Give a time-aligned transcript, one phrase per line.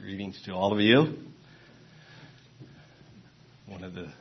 [0.00, 1.12] Greetings to all of you.
[3.66, 4.12] One of the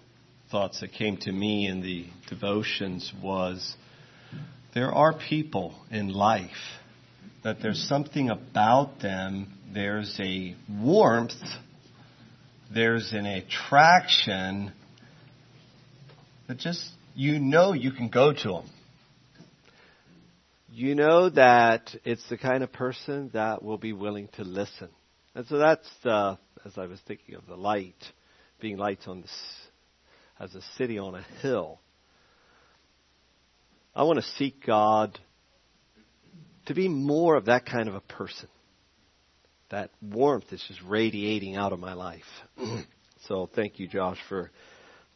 [0.50, 3.76] thoughts that came to me in the devotions was
[4.74, 6.50] there are people in life
[7.44, 11.32] that there's something about them, there's a warmth,
[12.74, 14.74] there's an attraction
[16.48, 18.70] that just, you know you can go to them.
[20.72, 24.90] You know that it's the kind of person that will be willing to listen.
[25.38, 28.04] And so that's the, as I was thinking of the light,
[28.60, 29.44] being lights on this,
[30.40, 31.80] as a city on a hill.
[33.96, 35.20] I want to seek God
[36.66, 38.50] to be more of that kind of a person.
[39.70, 42.24] That warmth is just radiating out of my life.
[43.28, 44.50] so thank you, Josh, for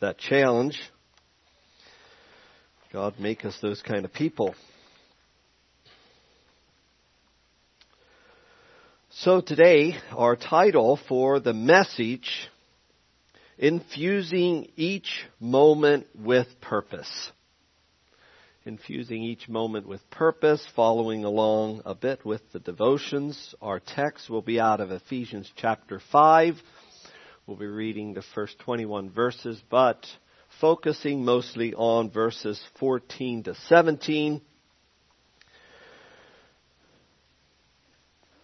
[0.01, 0.79] that challenge.
[2.93, 4.53] God, make us those kind of people.
[9.23, 12.27] So today, our title for the message,
[13.59, 17.31] Infusing Each Moment with Purpose.
[18.65, 23.53] Infusing each moment with purpose, following along a bit with the devotions.
[23.61, 26.55] Our text will be out of Ephesians chapter 5.
[27.45, 30.03] We'll be reading the first 21 verses, but
[30.59, 34.41] focusing mostly on verses 14 to 17.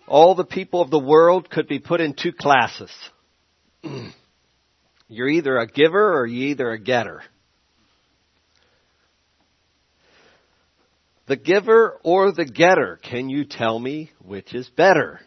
[0.07, 2.91] All the people of the world could be put in two classes.
[5.07, 7.21] you're either a giver or you're either a getter.
[11.27, 15.19] The giver or the getter, can you tell me which is better?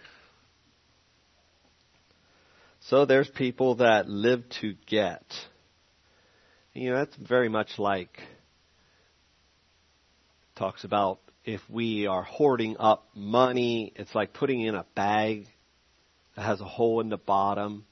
[2.81, 5.23] So there's people that live to get.
[6.73, 8.19] You know, that's very much like
[10.57, 15.47] talks about if we are hoarding up money, it's like putting in a bag
[16.37, 17.85] that has a hole in the bottom.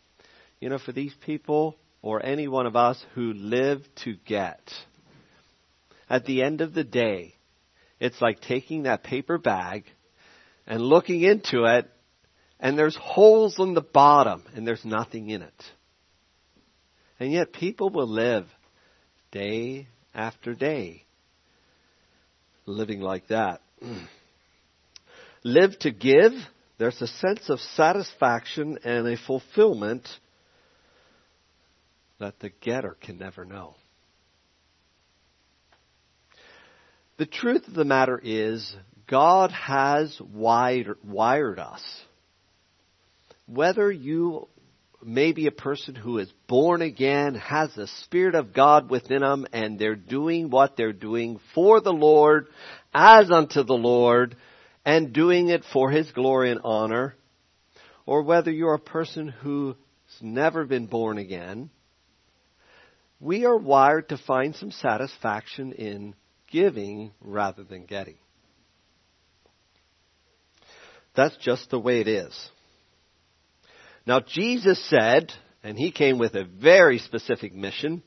[0.61, 4.61] You know, for these people or any one of us who live to get,
[6.09, 7.35] at the end of the day,
[7.99, 9.85] it's like taking that paper bag
[10.67, 11.91] and looking into it
[12.61, 15.65] and there's holes in the bottom and there's nothing in it.
[17.19, 18.47] And yet people will live
[19.33, 21.05] day after day
[22.69, 23.61] living like that.
[25.45, 26.33] Live to give,
[26.79, 30.07] there's a sense of satisfaction and a fulfillment
[32.21, 33.75] that the getter can never know.
[37.19, 38.77] The truth of the matter is,
[39.09, 41.83] God has wired, wired us.
[43.47, 44.49] Whether you
[45.03, 49.79] maybe a person who is born again, has the Spirit of God within them, and
[49.79, 52.49] they're doing what they're doing for the Lord,
[52.93, 54.37] as unto the Lord,
[54.85, 57.15] and doing it for His glory and honor,
[58.07, 59.77] or whether you're a person who's
[60.21, 61.71] never been born again,
[63.21, 66.15] we are wired to find some satisfaction in
[66.51, 68.17] giving rather than getting.
[71.15, 72.51] That's just the way it is.
[74.09, 75.31] Now Jesus said,
[75.63, 78.03] and he came with a very specific mission.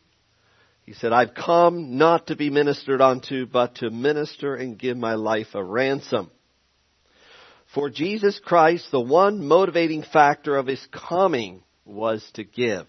[0.83, 5.13] He said, I've come not to be ministered unto, but to minister and give my
[5.13, 6.31] life a ransom.
[7.75, 12.87] For Jesus Christ, the one motivating factor of his coming was to give.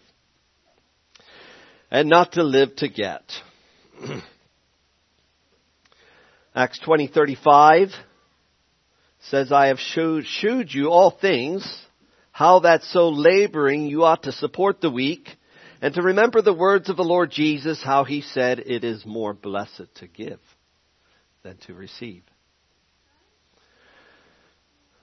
[1.90, 3.30] And not to live to get.
[6.54, 7.92] Acts 20:35
[9.20, 11.62] says, I have showed, shewed you all things
[12.32, 15.28] how that so laboring you ought to support the weak,
[15.82, 19.34] and to remember the words of the Lord Jesus, how he said, it is more
[19.34, 20.40] blessed to give
[21.42, 22.22] than to receive.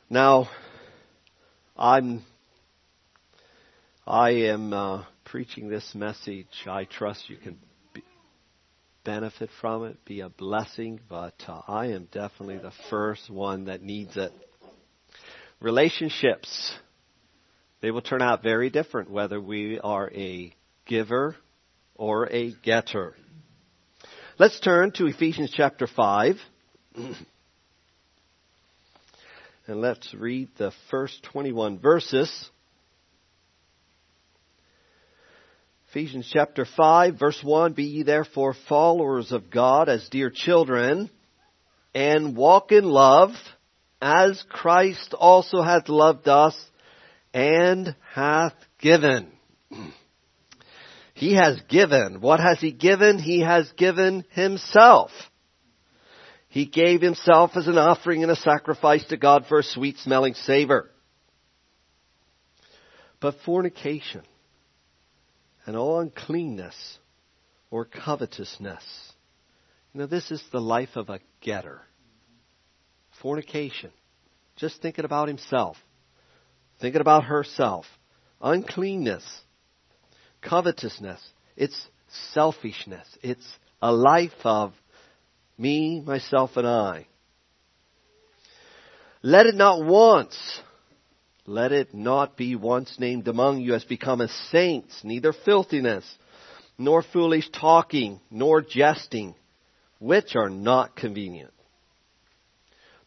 [0.09, 0.49] Now,
[1.77, 2.23] I'm,
[4.07, 6.47] I am uh, preaching this message.
[6.65, 7.59] I trust you can
[7.93, 8.03] be,
[9.03, 13.83] benefit from it, be a blessing, but uh, I am definitely the first one that
[13.83, 14.31] needs it.
[15.59, 16.73] Relationships
[17.81, 20.53] they will turn out very different whether we are a
[20.85, 21.35] giver
[21.95, 23.15] or a getter.
[24.37, 26.35] Let's turn to Ephesians chapter 5.
[29.69, 32.49] And let's read the first 21 verses.
[35.91, 41.11] Ephesians chapter 5 verse 1, Be ye therefore followers of God as dear children,
[41.93, 43.29] and walk in love,
[44.01, 46.55] as Christ also hath loved us,
[47.33, 49.31] and hath given.
[51.13, 52.21] He has given.
[52.21, 53.19] What has he given?
[53.19, 55.11] He has given himself.
[56.47, 60.33] He gave himself as an offering and a sacrifice to God for a sweet smelling
[60.33, 60.89] savor.
[63.19, 64.23] But fornication
[65.65, 66.97] and all uncleanness
[67.69, 68.83] or covetousness.
[69.93, 71.81] You know, this is the life of a getter.
[73.21, 73.91] Fornication.
[74.55, 75.77] Just thinking about himself.
[76.79, 77.85] Thinking about herself.
[78.41, 79.23] Uncleanness.
[80.41, 81.21] Covetousness.
[81.57, 81.87] It's
[82.33, 83.05] selfishness.
[83.21, 83.45] It's
[83.81, 84.73] a life of
[85.57, 87.07] me, myself, and I.
[89.21, 90.61] Let it not once,
[91.45, 96.05] let it not be once named among you as become as saints, neither filthiness,
[96.77, 99.35] nor foolish talking, nor jesting,
[99.99, 101.51] which are not convenient.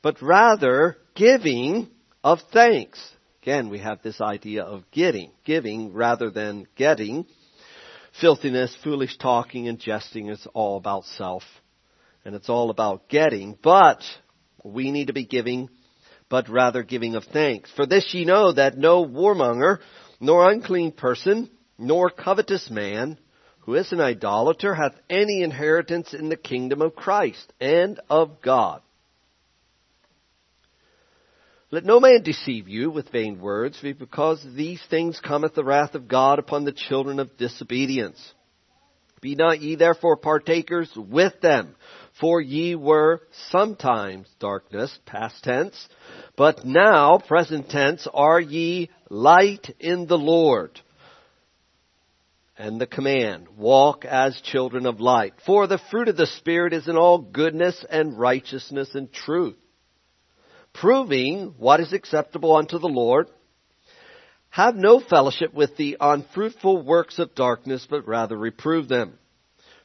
[0.02, 1.88] But rather giving
[2.22, 3.00] of thanks.
[3.42, 7.26] Again, we have this idea of getting, giving rather than getting.
[8.20, 11.42] Filthiness, foolish talking, and jesting is all about self.
[12.24, 13.58] And it's all about getting.
[13.60, 14.00] But
[14.62, 15.70] we need to be giving,
[16.28, 17.68] but rather giving of thanks.
[17.74, 19.78] For this ye know that no warmonger,
[20.20, 23.18] nor unclean person, nor covetous man,
[23.62, 28.82] who is an idolater, hath any inheritance in the kingdom of Christ and of God.
[31.72, 35.94] Let no man deceive you with vain words, for because these things cometh the wrath
[35.94, 38.20] of God upon the children of disobedience.
[39.22, 41.74] Be not ye therefore partakers with them,
[42.20, 45.88] for ye were sometimes darkness, past tense,
[46.36, 50.78] but now, present tense, are ye light in the Lord
[52.58, 55.32] and the command, walk as children of light.
[55.46, 59.56] For the fruit of the Spirit is in all goodness and righteousness and truth,
[60.72, 63.28] proving what is acceptable unto the Lord.
[64.50, 69.18] Have no fellowship with the unfruitful works of darkness, but rather reprove them.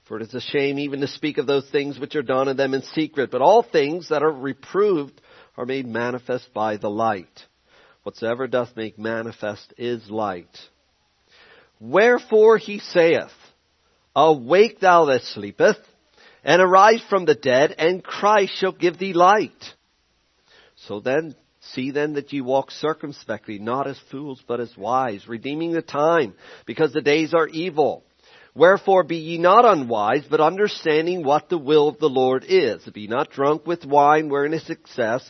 [0.08, 2.58] For it is a shame even to speak of those things which are done in
[2.58, 5.22] them in secret, but all things that are reproved
[5.58, 7.46] are made manifest by the light.
[8.04, 10.58] Whatsoever doth make manifest is light.
[11.80, 13.32] Wherefore he saith,
[14.16, 15.78] Awake thou that sleepeth,
[16.44, 19.52] and arise from the dead, and Christ shall give thee light.
[20.86, 25.72] So then, see then that ye walk circumspectly, not as fools, but as wise, redeeming
[25.72, 26.36] the time,
[26.66, 28.04] because the days are evil.
[28.54, 32.84] Wherefore be ye not unwise, but understanding what the will of the Lord is.
[32.86, 35.28] Be not drunk with wine wherein is excess,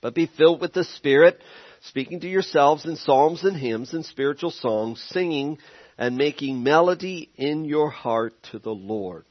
[0.00, 1.40] but be filled with the Spirit,
[1.82, 5.58] speaking to yourselves in psalms and hymns and spiritual songs, singing
[5.96, 9.24] and making melody in your heart to the Lord,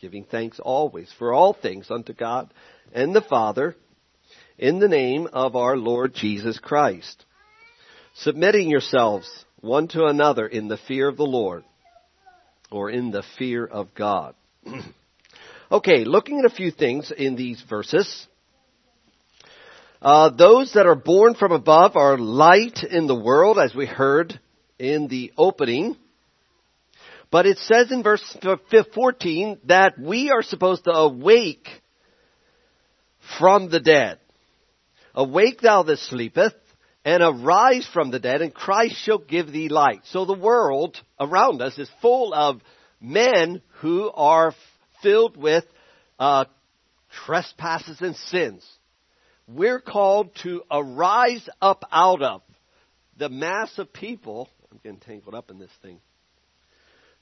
[0.00, 2.52] giving thanks always for all things unto God
[2.92, 3.76] and the Father
[4.60, 7.24] in the name of our Lord Jesus Christ,
[8.14, 9.26] submitting yourselves
[9.60, 11.64] one to another in the fear of the Lord
[12.70, 14.34] or in the fear of God.
[15.72, 18.26] okay, looking at a few things in these verses.
[20.02, 24.38] Uh, those that are born from above are light in the world, as we heard
[24.78, 25.96] in the opening.
[27.30, 28.36] But it says in verse
[28.94, 31.66] 14 that we are supposed to awake
[33.38, 34.19] from the dead.
[35.14, 36.54] Awake thou that sleepeth,
[37.04, 40.02] and arise from the dead, and Christ shall give thee light.
[40.06, 42.60] So the world around us is full of
[43.00, 44.54] men who are
[45.02, 45.64] filled with
[46.18, 46.44] uh,
[47.24, 48.66] trespasses and sins.
[49.48, 52.42] We're called to arise up out of
[53.16, 54.48] the mass of people.
[54.70, 56.00] I'm getting tangled up in this thing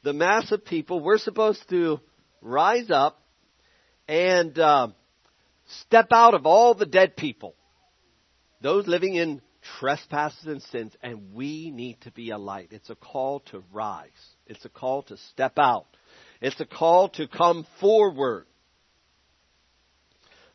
[0.02, 2.00] the mass of people, we're supposed to
[2.40, 3.20] rise up
[4.06, 4.88] and uh,
[5.82, 7.54] step out of all the dead people,
[8.60, 9.40] those living in
[9.78, 12.68] trespasses and sins, and we need to be a light.
[12.70, 14.10] It's a call to rise.
[14.46, 15.86] It's a call to step out.
[16.40, 18.46] It's a call to come forward.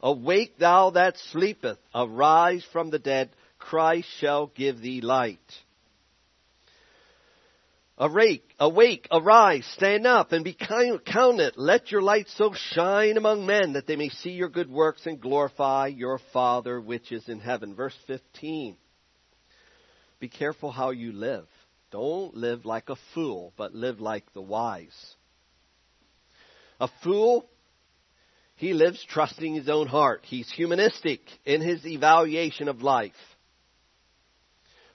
[0.02, 5.40] Awake thou that sleepeth, arise from the dead, Christ shall give thee light.
[7.98, 11.54] Awake, awake, arise, stand up, and be counted.
[11.58, 15.22] Let your light so shine among men that they may see your good works and
[15.22, 17.76] glorify your Father which is in heaven.
[17.76, 18.78] Verse 15.
[20.20, 21.46] Be careful how you live.
[21.92, 25.16] Don't live like a fool, but live like the wise.
[26.80, 27.48] A fool,
[28.56, 30.22] he lives trusting his own heart.
[30.24, 33.12] He's humanistic in his evaluation of life.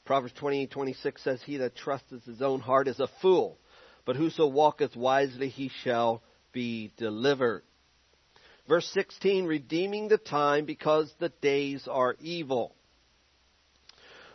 [0.08, 3.58] Proverbs 28, 26 says, He that trusteth his own heart is a fool,
[4.06, 7.62] but whoso walketh wisely, he shall be delivered.
[8.66, 12.74] Verse 16, redeeming the time because the days are evil.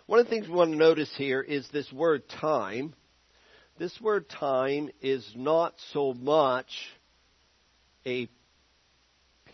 [0.06, 2.94] One of the things we want to notice here is this word time.
[3.80, 6.70] This word time is not so much
[8.06, 8.30] a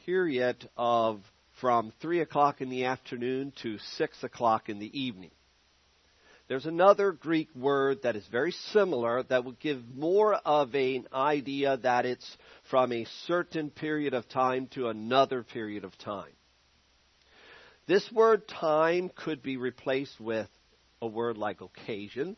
[0.05, 1.21] period of
[1.61, 5.31] from 3 o'clock in the afternoon to 6 o'clock in the evening.
[6.49, 11.77] There's another Greek word that is very similar that would give more of an idea
[11.77, 12.27] that it's
[12.71, 16.31] from a certain period of time to another period of time.
[17.85, 20.47] This word time could be replaced with
[21.03, 22.35] a word like occasion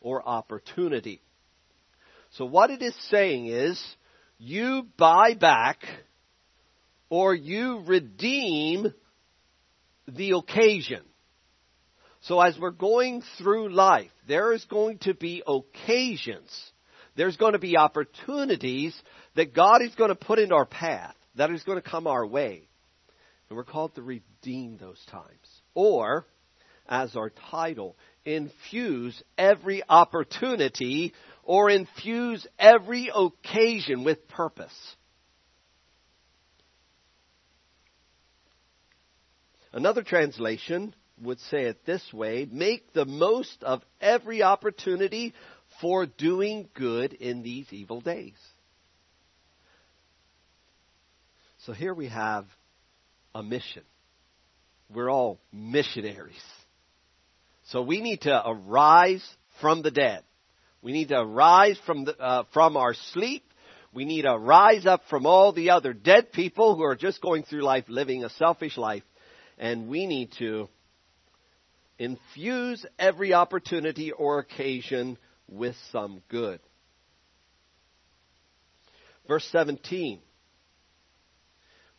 [0.00, 1.20] or opportunity.
[2.30, 3.78] So what it is saying is
[4.38, 5.82] you buy back
[7.10, 8.94] or you redeem
[10.08, 11.02] the occasion.
[12.22, 16.50] So as we're going through life, there is going to be occasions.
[17.16, 18.94] There's going to be opportunities
[19.36, 22.26] that God is going to put in our path, that is going to come our
[22.26, 22.68] way.
[23.48, 25.24] And we're called to redeem those times.
[25.74, 26.26] Or,
[26.88, 34.96] as our title, infuse every opportunity or infuse every occasion with purpose.
[39.72, 45.34] Another translation would say it this way make the most of every opportunity
[45.80, 48.34] for doing good in these evil days.
[51.66, 52.46] So here we have
[53.34, 53.82] a mission.
[54.92, 56.42] We're all missionaries.
[57.64, 59.24] So we need to arise
[59.60, 60.24] from the dead.
[60.82, 63.44] We need to arise from, the, uh, from our sleep.
[63.92, 67.42] We need to rise up from all the other dead people who are just going
[67.42, 69.02] through life living a selfish life.
[69.58, 70.68] And we need to
[72.00, 76.58] infuse every opportunity or occasion with some good.
[79.28, 80.20] Verse 17.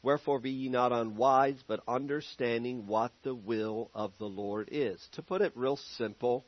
[0.01, 5.00] Wherefore be ye not unwise, but understanding what the will of the Lord is.
[5.13, 6.46] To put it real simple,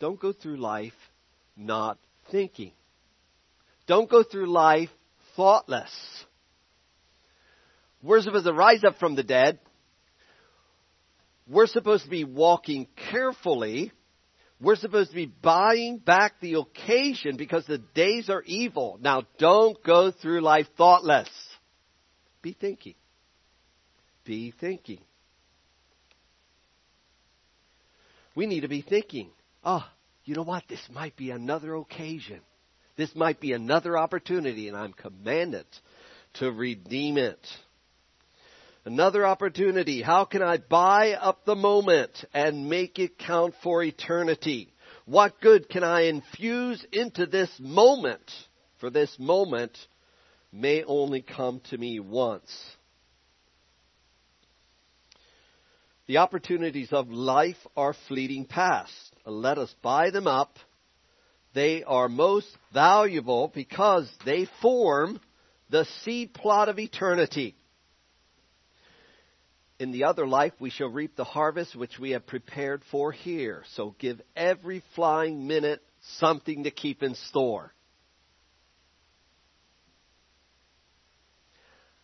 [0.00, 0.94] don't go through life
[1.54, 1.98] not
[2.30, 2.72] thinking.
[3.86, 4.88] Don't go through life
[5.36, 5.92] thoughtless.
[8.02, 9.58] We're supposed to rise up from the dead,
[11.48, 13.92] we're supposed to be walking carefully.
[14.60, 18.98] We're supposed to be buying back the occasion because the days are evil.
[19.00, 21.28] Now don't go through life thoughtless.
[22.42, 22.94] Be thinking.
[24.24, 25.00] Be thinking.
[28.34, 29.30] We need to be thinking,
[29.64, 29.84] oh,
[30.24, 30.64] you know what?
[30.68, 32.40] This might be another occasion.
[32.96, 35.66] This might be another opportunity, and I'm commanded
[36.34, 37.38] to redeem it.
[38.86, 40.00] Another opportunity.
[40.00, 44.72] How can I buy up the moment and make it count for eternity?
[45.06, 48.30] What good can I infuse into this moment?
[48.78, 49.76] For this moment
[50.52, 52.56] may only come to me once.
[56.06, 58.92] The opportunities of life are fleeting past.
[59.24, 60.58] Let us buy them up.
[61.54, 65.18] They are most valuable because they form
[65.70, 67.56] the seed plot of eternity
[69.78, 73.62] in the other life we shall reap the harvest which we have prepared for here.
[73.74, 75.82] So give every flying minute
[76.18, 77.72] something to keep in store.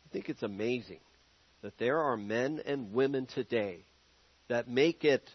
[0.07, 1.01] I think it's amazing
[1.63, 3.87] that there are men and women today
[4.49, 5.29] that make it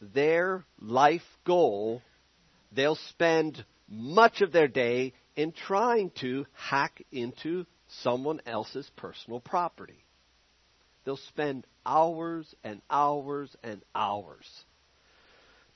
[0.00, 2.02] their life goal.
[2.72, 7.64] They'll spend much of their day in trying to hack into
[8.02, 10.04] someone else's personal property.
[11.04, 14.46] They'll spend hours and hours and hours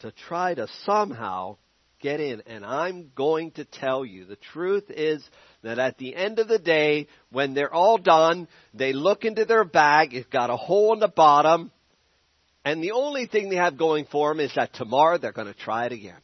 [0.00, 1.56] to try to somehow
[2.00, 2.42] get in.
[2.46, 5.24] And I'm going to tell you the truth is
[5.62, 9.64] that at the end of the day, when they're all done, they look into their
[9.64, 11.70] bag, it's got a hole in the bottom,
[12.64, 15.58] and the only thing they have going for them is that tomorrow they're going to
[15.58, 16.20] try it again.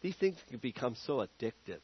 [0.00, 1.80] These things can become so addictive.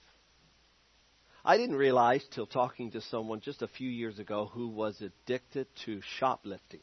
[1.44, 5.66] I didn't realize till talking to someone just a few years ago who was addicted
[5.84, 6.80] to shoplifting.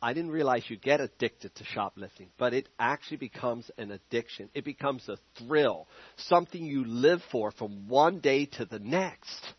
[0.00, 4.50] I didn't realize you get addicted to shoplifting, but it actually becomes an addiction.
[4.54, 9.54] It becomes a thrill, something you live for from one day to the next.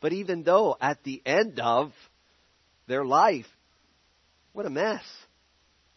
[0.00, 1.92] But even though at the end of
[2.86, 3.46] their life,
[4.52, 5.04] what a mess.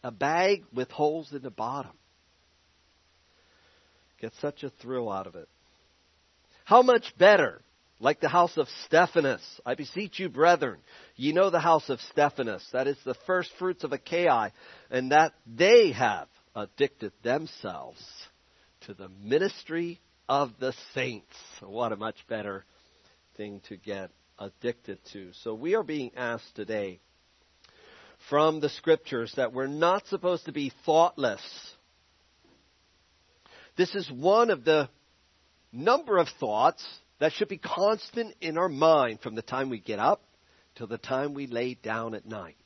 [0.02, 1.92] A bag with holes in the bottom.
[4.20, 5.48] Get such a thrill out of it.
[6.66, 7.62] How much better,
[8.00, 9.60] like the house of Stephanus.
[9.64, 10.80] I beseech you, brethren,
[11.14, 12.68] ye know the house of Stephanus.
[12.72, 14.52] that is the first fruits of Achaia,
[14.90, 18.04] and that they have addicted themselves
[18.80, 21.36] to the ministry of the saints.
[21.60, 22.64] What a much better
[23.36, 25.30] thing to get addicted to.
[25.44, 26.98] So we are being asked today
[28.28, 31.42] from the scriptures that we're not supposed to be thoughtless.
[33.76, 34.88] This is one of the
[35.76, 36.84] number of thoughts
[37.18, 40.22] that should be constant in our mind from the time we get up
[40.76, 42.56] till the time we lay down at night.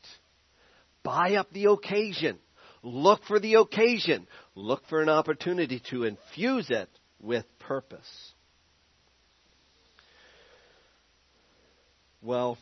[1.02, 2.38] buy up the occasion.
[2.82, 4.26] Look for the occasion.
[4.54, 6.88] Look for an opportunity to infuse it
[7.20, 8.32] with purpose.
[12.22, 12.58] Well,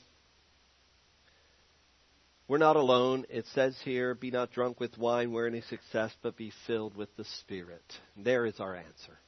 [2.46, 3.26] we're not alone.
[3.28, 7.14] It says here, be not drunk with wine where any success, but be filled with
[7.16, 7.82] the Spirit.
[8.16, 9.18] There is our answer.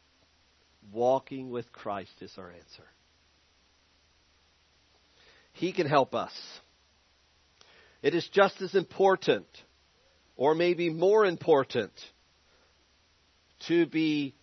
[0.92, 2.84] Walking with Christ is our answer.
[5.52, 6.32] He can help us.
[8.02, 9.46] It is just as important,
[10.36, 11.92] or maybe more important,
[13.68, 14.34] to be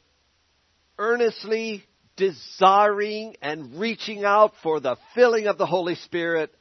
[0.99, 1.83] earnestly
[2.17, 6.53] desiring and reaching out for the filling of the Holy Spirit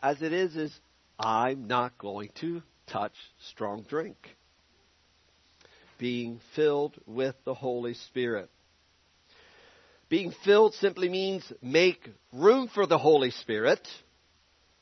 [0.00, 0.78] as it is is
[1.18, 3.14] I'm not going to touch
[3.50, 4.16] strong drink.
[5.98, 8.50] Being filled with the Holy Spirit.
[10.08, 13.86] Being filled simply means make room for the Holy Spirit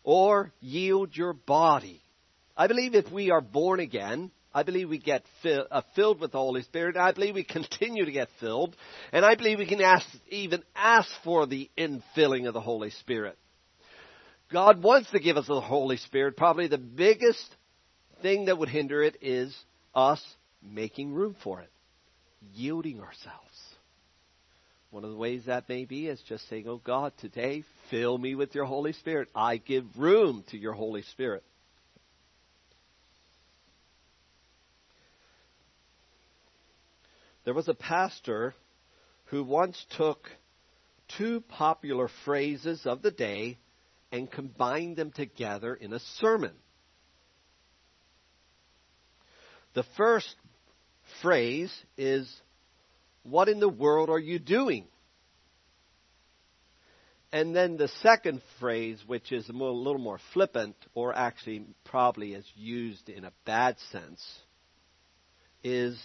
[0.02, 2.02] or yield your body.
[2.56, 6.32] I believe if we are born again, I believe we get fill, uh, filled with
[6.32, 6.96] the Holy Spirit.
[6.96, 8.76] I believe we continue to get filled.
[9.12, 13.36] And I believe we can ask, even ask for the infilling of the Holy Spirit.
[14.52, 16.36] God wants to give us the Holy Spirit.
[16.36, 17.56] Probably the biggest
[18.22, 19.56] thing that would hinder it is
[19.94, 20.22] us
[20.62, 21.70] making room for it,
[22.52, 23.63] yielding ourselves.
[24.94, 28.36] One of the ways that may be is just saying, Oh God, today fill me
[28.36, 29.28] with your Holy Spirit.
[29.34, 31.42] I give room to your Holy Spirit.
[37.44, 38.54] There was a pastor
[39.24, 40.28] who once took
[41.18, 43.58] two popular phrases of the day
[44.12, 46.54] and combined them together in a sermon.
[49.74, 50.36] The first
[51.20, 52.32] phrase is
[53.24, 54.86] what in the world are you doing?
[57.32, 62.46] And then the second phrase, which is a little more flippant, or actually probably is
[62.54, 64.24] used in a bad sense,
[65.64, 65.98] is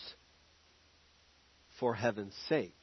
[1.79, 2.81] for heaven's sake.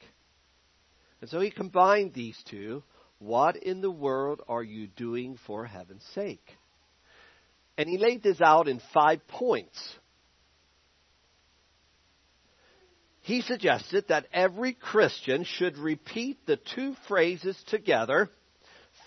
[1.19, 2.83] And so he combined these two.
[3.19, 6.47] What in the world are you doing for heaven's sake?
[7.77, 9.77] And he laid this out in five points.
[13.27, 18.29] He suggested that every Christian should repeat the two phrases together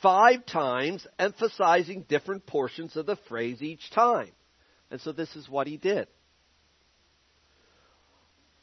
[0.03, 4.31] five times, emphasizing different portions of the phrase each time.
[4.91, 6.07] And so this is what he did.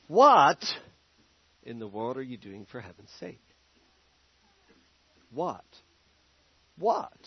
[0.08, 0.63] What
[1.63, 3.41] in the world are you doing for heaven's sake?
[5.34, 5.65] What?
[6.78, 7.17] What?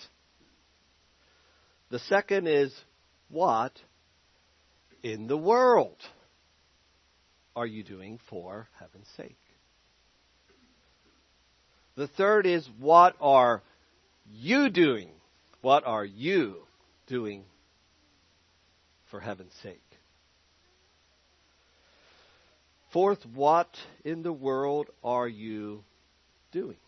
[1.91, 2.73] The second is
[3.29, 3.73] what
[5.03, 5.99] in the world?
[7.57, 9.37] Are you doing for heaven's sake?
[11.97, 13.63] The third is, what are
[14.31, 15.11] you doing?
[15.61, 16.57] What are you
[17.07, 17.45] doing
[19.11, 19.83] for heaven's sake?
[22.93, 23.69] Fourth, what
[24.05, 25.85] in the world are you
[26.53, 26.79] doing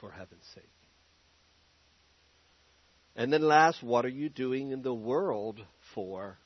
[0.00, 0.64] for heaven's sake?
[3.16, 5.60] And then last, what are you doing in the world
[5.94, 6.38] for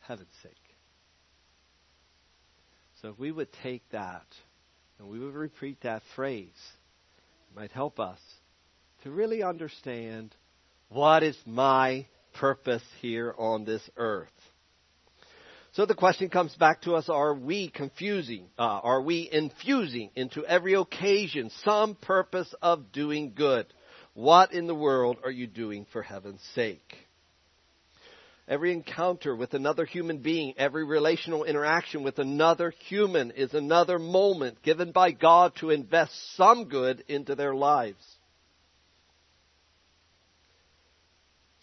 [0.00, 0.61] heaven's sake?
[3.02, 4.26] So if we would take that
[4.98, 6.48] and we would repeat that phrase,
[7.50, 8.20] it might help us
[9.02, 10.34] to really understand
[10.88, 14.28] what is my purpose here on this earth.
[15.72, 20.44] So the question comes back to us, are we confusing, uh, are we infusing into
[20.44, 23.66] every occasion some purpose of doing good?
[24.14, 26.94] What in the world are you doing for heaven's sake?
[28.52, 34.62] Every encounter with another human being, every relational interaction with another human is another moment
[34.62, 38.04] given by God to invest some good into their lives.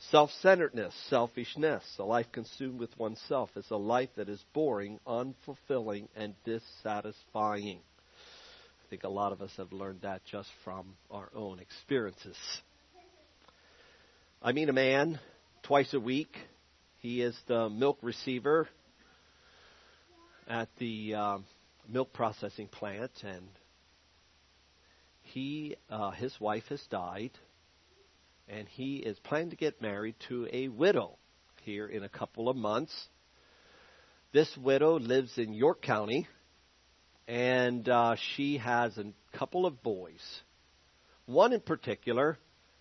[0.09, 6.07] Self centeredness, selfishness, a life consumed with oneself is a life that is boring, unfulfilling,
[6.15, 7.77] and dissatisfying.
[7.77, 12.37] I think a lot of us have learned that just from our own experiences.
[14.41, 15.19] I meet a man
[15.61, 16.35] twice a week
[16.99, 18.67] he is the milk receiver
[20.47, 21.37] at the uh,
[21.87, 23.47] milk processing plant, and
[25.21, 27.31] he, uh, his wife has died,
[28.49, 31.17] and he is planning to get married to a widow
[31.63, 32.93] here in a couple of months.
[34.33, 36.27] This widow lives in York County,
[37.29, 39.05] and uh, she has a
[39.37, 40.41] couple of boys.
[41.27, 42.37] One in particular,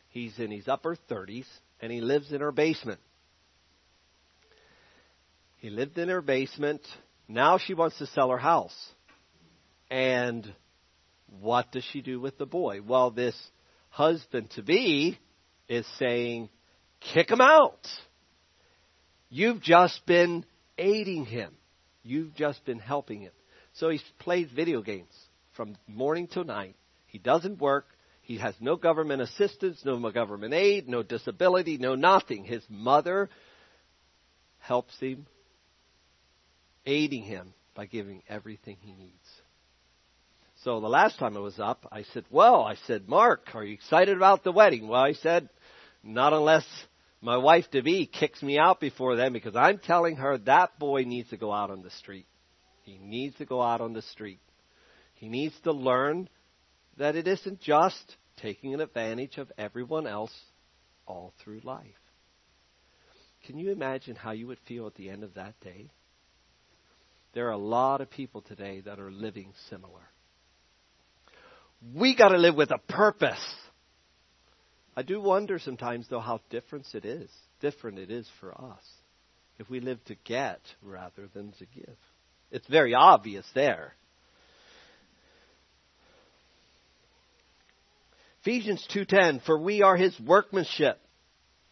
[0.08, 1.46] he's in his upper 30s,
[1.80, 2.98] and he lives in her basement.
[5.58, 6.82] He lived in her basement.
[7.26, 8.76] Now she wants to sell her house.
[9.90, 10.52] And
[11.40, 12.80] what does she do with the boy?
[12.80, 13.36] Well, this
[13.90, 15.18] husband to be
[15.68, 16.48] is saying,
[17.00, 17.86] kick him out.
[19.30, 20.44] You've just been
[20.78, 21.54] aiding him.
[22.02, 23.32] You've just been helping him.
[23.74, 25.12] So he plays video games
[25.54, 26.76] from morning till night.
[27.06, 27.86] He doesn't work.
[28.22, 32.44] He has no government assistance, no government aid, no disability, no nothing.
[32.44, 33.28] His mother
[34.58, 35.26] helps him,
[36.86, 39.14] aiding him by giving everything he needs.
[40.64, 43.74] So the last time I was up, I said, Well, I said, Mark, are you
[43.74, 44.88] excited about the wedding?
[44.88, 45.48] Well, I said,
[46.02, 46.66] Not unless
[47.20, 51.02] my wife to be kicks me out before then because I'm telling her that boy
[51.02, 52.26] needs to go out on the street.
[52.82, 54.40] He needs to go out on the street.
[55.14, 56.28] He needs to learn
[56.96, 60.34] that it isn't just taking an advantage of everyone else
[61.06, 61.86] all through life.
[63.46, 65.90] Can you imagine how you would feel at the end of that day?
[67.34, 70.02] There are a lot of people today that are living similar.
[71.94, 73.54] We got to live with a purpose.
[74.96, 78.82] I do wonder sometimes though how different it is, different it is for us
[79.58, 81.96] if we live to get rather than to give.
[82.50, 83.94] It's very obvious there.
[88.40, 90.98] Ephesians 2:10 For we are his workmanship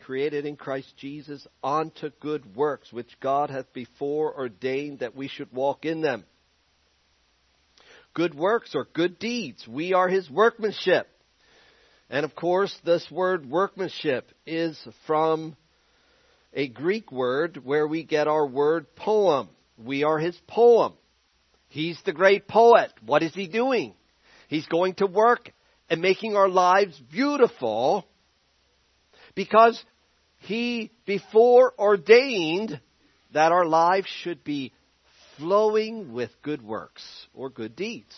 [0.07, 5.53] created in Christ Jesus unto good works which God hath before ordained that we should
[5.53, 6.25] walk in them.
[8.15, 9.67] Good works or good deeds.
[9.69, 11.09] We are his workmanship
[12.09, 15.57] and of course, this word workmanship is from
[16.55, 19.49] a Greek word where we get our word poem.
[19.77, 20.95] We are his poem.
[21.69, 22.93] He's the great poet.
[23.05, 23.95] What is he doing?
[24.49, 25.53] He's going to work
[25.91, 28.07] and making our lives beautiful
[29.35, 29.83] because
[30.47, 32.81] he before ordained
[33.33, 34.73] that our lives should be
[35.37, 37.05] flowing with good works
[37.35, 38.15] or good deeds.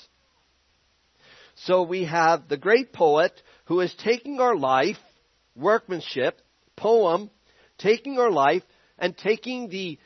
[1.64, 3.32] So we have the great poet
[3.64, 4.98] who is taking our life,
[5.56, 6.40] workmanship,
[6.76, 7.30] poem,
[7.78, 8.62] taking our life
[8.98, 9.98] and taking the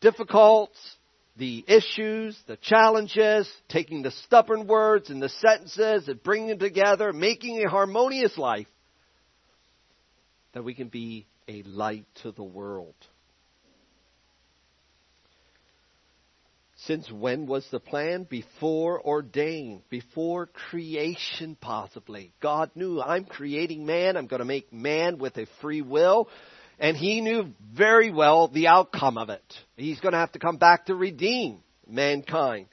[0.00, 0.70] difficult,
[1.36, 7.12] the issues, the challenges, taking the stubborn words and the sentences and bringing them together,
[7.12, 8.68] making a harmonious life
[10.56, 12.94] that we can be a light to the world.
[16.76, 18.24] Since when was the plan?
[18.24, 22.32] Before ordained, before creation possibly.
[22.40, 26.26] God knew I'm creating man, I'm going to make man with a free will,
[26.78, 29.44] and he knew very well the outcome of it.
[29.76, 32.68] He's going to have to come back to redeem mankind.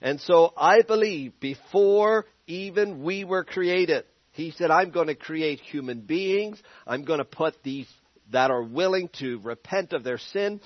[0.00, 4.06] And so I believe before even we were created,
[4.38, 6.62] he said, I'm going to create human beings.
[6.86, 7.88] I'm going to put these
[8.30, 10.60] that are willing to repent of their sin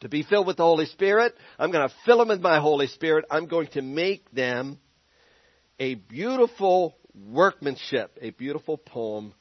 [0.00, 1.34] to be filled with the Holy Spirit.
[1.58, 3.24] I'm going to fill them with my Holy Spirit.
[3.30, 4.78] I'm going to make them
[5.80, 9.32] a beautiful workmanship, a beautiful poem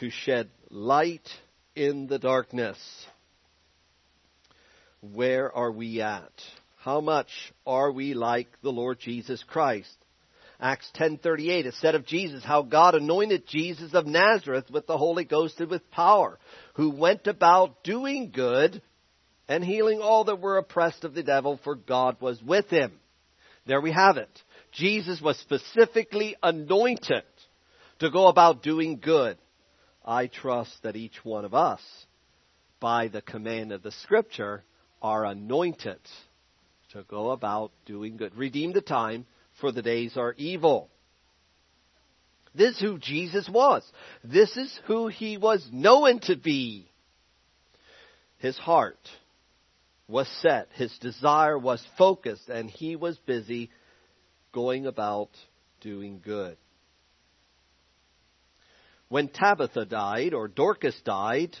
[0.00, 1.26] to shed light
[1.74, 2.78] in the darkness.
[5.00, 6.32] Where are we at?
[6.76, 7.30] How much
[7.66, 9.96] are we like the Lord Jesus Christ?
[10.60, 15.24] Acts 10:38 it said of Jesus how God anointed Jesus of Nazareth with the Holy
[15.24, 16.38] Ghost and with power
[16.74, 18.82] who went about doing good
[19.48, 23.00] and healing all that were oppressed of the devil, for God was with him.
[23.66, 24.30] There we have it.
[24.70, 27.24] Jesus was specifically anointed
[27.98, 29.38] to go about doing good.
[30.04, 31.80] I trust that each one of us,
[32.78, 34.62] by the command of the Scripture,
[35.02, 36.00] are anointed
[36.92, 38.34] to go about doing good.
[38.36, 39.26] Redeem the time,
[39.60, 40.88] for the days are evil.
[42.54, 43.82] This is who Jesus was.
[44.24, 46.90] This is who he was known to be.
[48.38, 48.98] His heart
[50.08, 53.70] was set, his desire was focused, and he was busy
[54.52, 55.30] going about
[55.80, 56.56] doing good.
[59.08, 61.56] When Tabitha died, or Dorcas died,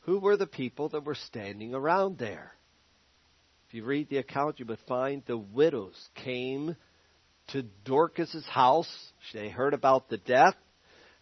[0.00, 2.52] who were the people that were standing around there?
[3.68, 6.74] If you read the account, you would find the widows came
[7.48, 8.90] to Dorcas's house.
[9.34, 10.54] They heard about the death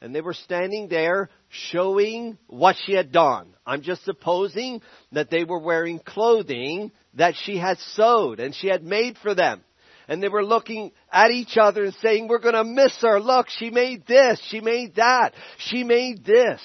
[0.01, 3.55] and they were standing there showing what she had done.
[3.67, 4.81] I'm just supposing
[5.11, 9.65] that they were wearing clothing that she had sewed and she had made for them.
[10.07, 13.19] And they were looking at each other and saying, we're gonna miss her.
[13.19, 16.61] Look, she made this, she made that, she made this.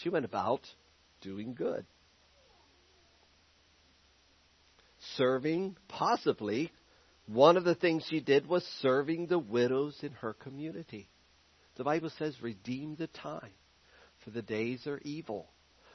[0.00, 0.60] She went about
[1.22, 1.86] doing good.
[5.16, 6.72] Serving, possibly,
[7.26, 11.08] one of the things she did was serving the widows in her community.
[11.76, 13.52] The Bible says, redeem the time,
[14.24, 15.48] for the days are evil.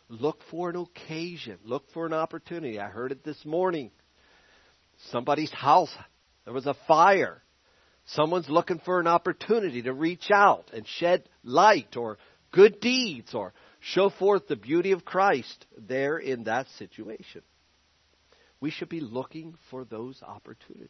[0.09, 1.57] Look for an occasion.
[1.63, 2.79] Look for an opportunity.
[2.79, 3.91] I heard it this morning.
[5.11, 5.93] Somebody's house,
[6.45, 7.43] there was a fire.
[8.07, 12.17] Someone's looking for an opportunity to reach out and shed light or
[12.51, 17.41] good deeds or show forth the beauty of Christ there in that situation.
[18.61, 20.89] We should be looking for those opportunities.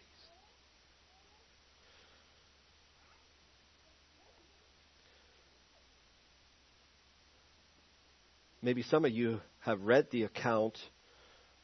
[8.62, 10.78] Maybe some of you have read the account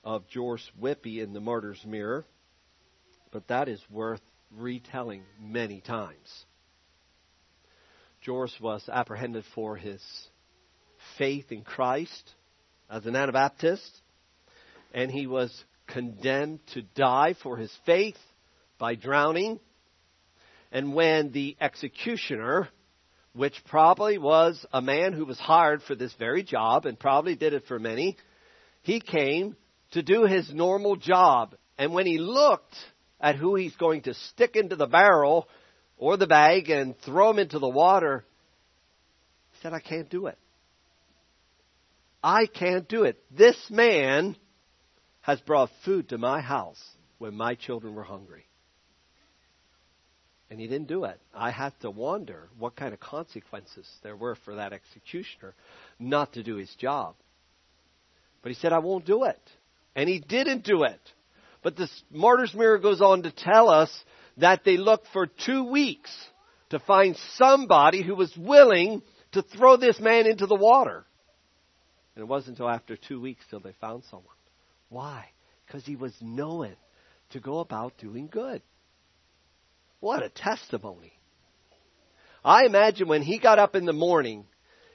[0.04, 2.26] of George Wippe in The Martyr's Mirror,
[3.32, 4.22] but that is worth
[4.56, 6.46] retelling many times.
[8.22, 10.02] George was apprehended for his
[11.18, 12.32] faith in Christ
[12.89, 14.02] as an Anabaptist,
[14.94, 18.17] and he was condemned to die for his faith
[18.78, 19.60] by drowning.
[20.71, 22.69] And when the executioner
[23.36, 27.54] which probably was a man who was hired for this very job and probably did
[27.54, 28.15] it for many.
[28.82, 29.58] He came
[29.91, 31.56] to do his normal job.
[31.78, 32.76] And when he looked
[33.19, 35.50] at who he's going to stick into the barrel
[35.98, 38.24] or the bag and throw him into the water,
[39.52, 40.38] he said, I can't do it.
[42.24, 43.21] I can't do it.
[43.36, 44.38] This man
[45.26, 46.82] has brought food to my house
[47.18, 48.46] when my children were hungry
[50.50, 51.20] and he didn't do it.
[51.34, 55.54] I had to wonder what kind of consequences there were for that executioner
[56.00, 57.16] not to do his job.
[58.42, 59.42] But he said, I won't do it.
[59.96, 61.00] And he didn't do it.
[61.64, 63.92] But the martyr's mirror goes on to tell us
[64.38, 66.12] that they looked for two weeks
[66.70, 71.06] to find somebody who was willing to throw this man into the water.
[72.16, 74.35] And it wasn't until after two weeks till they found someone.
[74.89, 75.26] Why?
[75.65, 76.76] Because he was knowing
[77.32, 78.62] to go about doing good.
[80.00, 81.13] What a testimony.
[82.43, 84.45] I imagine when he got up in the morning,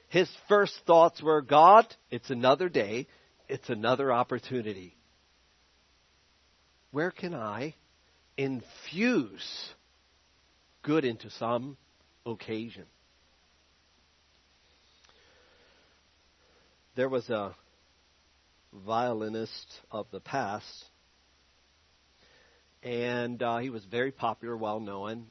[0.07, 3.07] his first thoughts were, God, it's another day.
[3.49, 4.95] It's another opportunity.
[6.91, 7.75] Where can I
[8.37, 9.69] infuse
[10.83, 11.77] good into some
[12.25, 12.85] occasion?
[16.95, 17.55] There was a
[18.73, 20.85] violinist of the past
[22.83, 25.27] and uh, he was very popular, well known.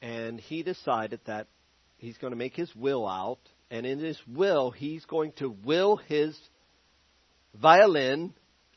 [0.00, 1.46] And he decided that
[1.98, 3.38] he's going to make his will out,
[3.70, 6.36] and in his will, he's going to will his
[7.60, 8.34] violin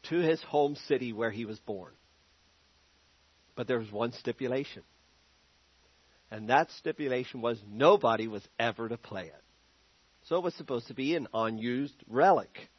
[0.10, 1.92] to his home city where he was born.
[3.56, 4.84] But there was one stipulation.
[6.30, 9.44] And that stipulation was nobody was ever to play it.
[10.28, 12.70] So it was supposed to be an unused relic.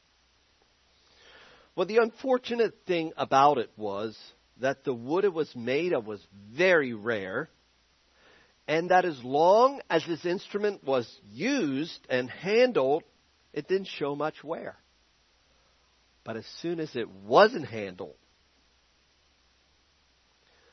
[1.76, 4.18] Well, the unfortunate thing about it was
[4.60, 7.50] that the wood it was made of was very rare,
[8.66, 13.02] and that as long as this instrument was used and handled,
[13.52, 14.76] it didn't show much wear.
[16.24, 18.16] But as soon as it wasn't handled,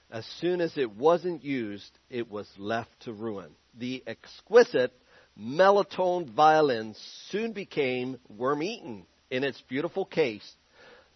[0.10, 3.52] as soon as it wasn't used, it was left to ruin.
[3.78, 4.94] The exquisite
[5.38, 6.96] melotone violin
[7.30, 10.50] soon became worm eaten in its beautiful case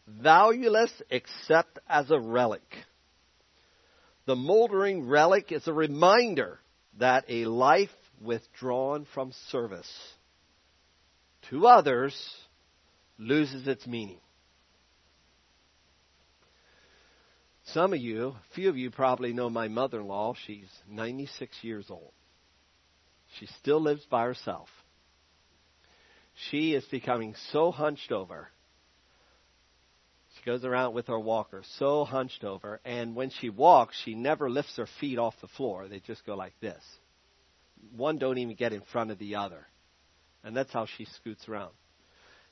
[0.08, 2.64] valueless except as a relic.
[4.26, 6.60] The moldering relic is a reminder
[7.00, 7.90] that a life
[8.22, 9.92] withdrawn from service
[11.50, 12.16] to others
[13.18, 14.20] loses its meaning.
[17.74, 20.34] Some of you, a few of you probably know my mother in law.
[20.46, 22.14] She's 96 years old.
[23.40, 24.70] She still lives by herself.
[26.50, 28.50] She is becoming so hunched over
[30.48, 34.78] goes around with her walker so hunched over, and when she walks, she never lifts
[34.78, 35.90] her feet off the floor.
[35.90, 36.82] They just go like this.
[37.98, 39.68] One don't even get in front of the other.
[40.46, 41.72] And that's how she scoots around.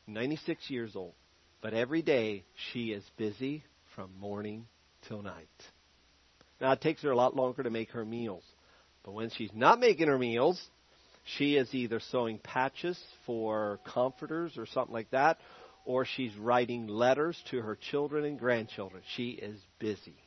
[0.07, 1.13] 96 years old.
[1.61, 3.63] But every day she is busy
[3.95, 4.67] from morning
[5.07, 5.47] till night.
[6.59, 8.43] Now it takes her a lot longer to make her meals.
[9.05, 10.61] But when she's not making her meals,
[11.37, 15.37] she is either sewing patches for comforters or something like that,
[15.85, 19.03] or she's writing letters to her children and grandchildren.
[19.15, 20.17] She is busy.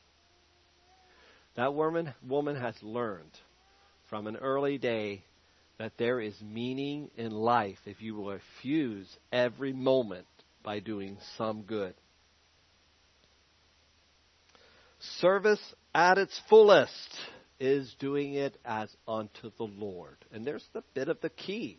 [1.57, 3.33] That woman, woman has learned
[4.09, 5.25] from an early day
[5.79, 10.27] that there is meaning in life if you will infuse every moment
[10.63, 11.95] by doing some good.
[15.21, 17.17] Service at its fullest
[17.61, 20.17] is doing it as unto the Lord.
[20.33, 21.79] And there's the bit of the key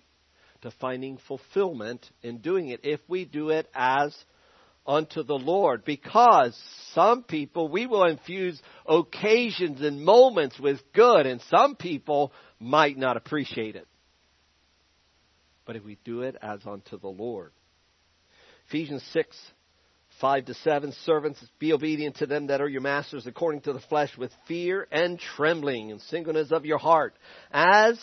[0.62, 4.16] to finding fulfillment in doing it if we do it as
[4.86, 5.86] unto the Lord.
[5.86, 6.60] Because
[6.94, 13.16] some people, we will infuse occasions and moments with good, and some people might not
[13.16, 13.88] appreciate it.
[15.66, 17.52] But if we do it as unto the Lord.
[18.68, 19.38] Ephesians 6,
[20.20, 23.80] 5 to 7, servants, be obedient to them that are your masters according to the
[23.80, 27.16] flesh with fear and trembling and singleness of your heart,
[27.52, 28.00] as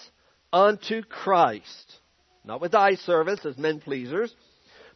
[0.53, 1.99] unto Christ
[2.46, 4.35] not with eye service as men pleasers,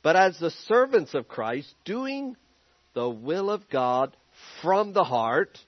[0.02, 2.36] but as the servants of Christ, doing
[2.94, 4.16] the will of God
[4.62, 5.58] from the heart,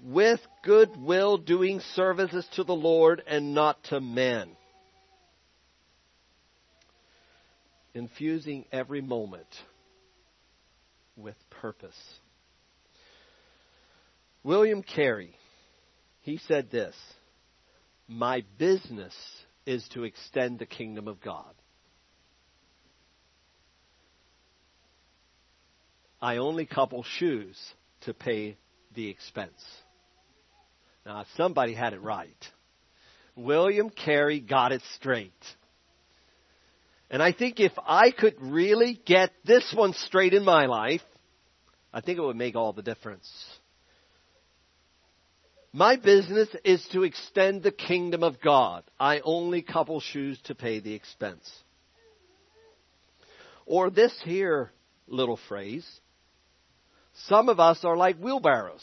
[0.00, 4.50] with good will doing services to the Lord and not to men.
[7.92, 9.48] Infusing every moment
[11.16, 11.96] with purpose.
[14.44, 15.34] William Carey,
[16.20, 16.94] he said this
[18.06, 19.14] My business
[19.66, 21.52] is to extend the kingdom of God.
[26.22, 27.58] I only couple shoes
[28.02, 28.56] to pay
[28.94, 29.62] the expense.
[31.04, 32.44] Now, somebody had it right.
[33.36, 35.32] William Carey got it straight.
[37.10, 41.02] And I think if I could really get this one straight in my life,
[41.92, 43.30] I think it would make all the difference.
[45.76, 48.82] My business is to extend the kingdom of God.
[48.98, 51.46] I only couple shoes to pay the expense.
[53.66, 54.72] Or this here
[55.06, 55.86] little phrase.
[57.26, 58.82] Some of us are like wheelbarrows.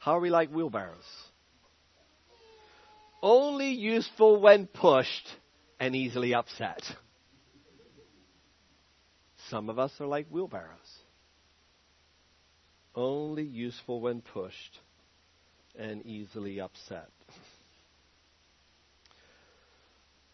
[0.00, 1.08] How are we like wheelbarrows?
[3.22, 5.28] Only useful when pushed
[5.78, 6.82] and easily upset.
[9.48, 10.92] Some of us are like wheelbarrows.
[12.94, 14.78] Only useful when pushed
[15.80, 17.08] and easily upset.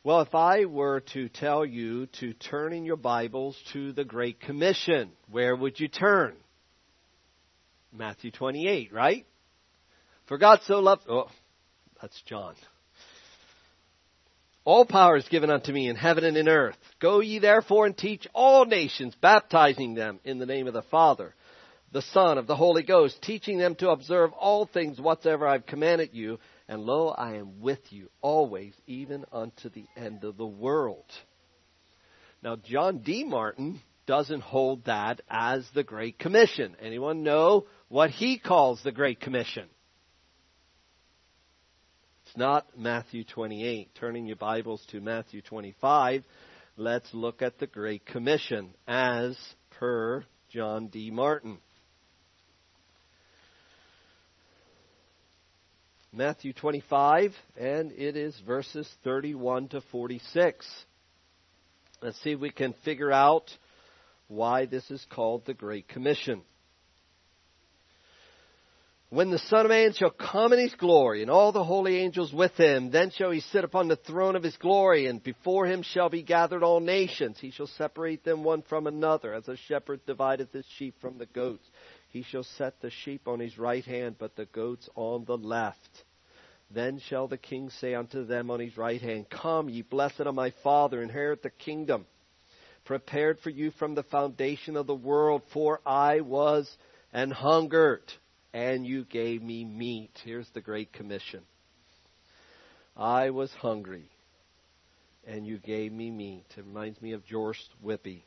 [0.03, 4.41] Well, if I were to tell you to turn in your Bibles to the Great
[4.41, 6.35] Commission, where would you turn?
[7.93, 9.27] Matthew 28, right?
[10.27, 11.29] For God so loved, oh,
[12.01, 12.55] that's John.
[14.65, 16.77] All power is given unto me in heaven and in earth.
[17.01, 21.35] Go ye therefore and teach all nations, baptizing them in the name of the Father,
[21.97, 26.11] the Son, of the Holy Ghost, teaching them to observe all things whatsoever I've commanded
[26.13, 26.39] you.
[26.69, 31.07] And lo, I am with you always, even unto the end of the world.
[32.43, 33.25] Now, John D.
[33.25, 36.77] Martin doesn't hold that as the Great Commission.
[36.83, 39.65] Anyone know what he calls the Great Commission?
[42.27, 43.95] It's not Matthew 28.
[43.95, 46.25] Turning your Bibles to Matthew 25,
[46.77, 49.35] let's look at the Great Commission as
[49.71, 51.11] per John D.
[51.11, 51.57] Martin.
[56.17, 60.67] Matthew 25, and it is verses 31 to 46.
[62.01, 63.51] Let's see if we can figure out
[64.27, 66.41] why this is called the Great Commission.
[69.11, 72.33] When the Son of Man shall come in his glory, and all the holy angels
[72.33, 75.83] with him, then shall he sit upon the throne of his glory, and before him
[75.83, 77.37] shall be gathered all nations.
[77.39, 81.27] He shall separate them one from another, as a shepherd divideth his sheep from the
[81.27, 81.69] goats.
[82.09, 86.05] He shall set the sheep on his right hand, but the goats on the left.
[86.71, 90.35] Then shall the king say unto them on his right hand, Come, ye blessed of
[90.35, 92.07] my Father, inherit the kingdom,
[92.85, 96.77] prepared for you from the foundation of the world, for I was
[97.13, 98.13] and hungered,
[98.53, 100.11] and you gave me meat.
[100.25, 101.43] Here's the Great Commission.
[102.97, 104.11] I was hungry,
[105.27, 106.47] and you gave me meat.
[106.57, 108.23] It reminds me of George Wippe.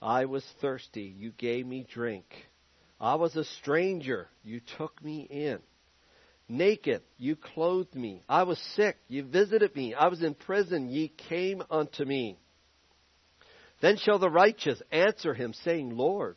[0.00, 2.24] I was thirsty, you gave me drink.
[3.00, 5.60] I was a stranger, you took me in.
[6.52, 8.20] Naked, you clothed me.
[8.28, 9.94] I was sick, you visited me.
[9.94, 12.36] I was in prison, ye came unto me.
[13.80, 16.36] Then shall the righteous answer him, saying, Lord,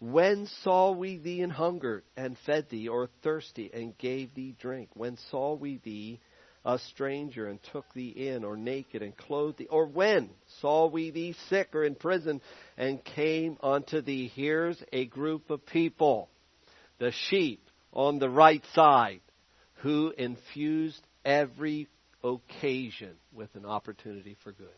[0.00, 4.88] when saw we thee in hunger and fed thee, or thirsty and gave thee drink?
[4.94, 6.18] When saw we thee
[6.64, 9.68] a stranger and took thee in, or naked and clothed thee?
[9.70, 12.40] Or when saw we thee sick or in prison
[12.76, 14.32] and came unto thee?
[14.34, 16.28] Here's a group of people,
[16.98, 19.20] the sheep on the right side,
[19.82, 21.88] who infused every
[22.22, 24.68] occasion with an opportunity for good.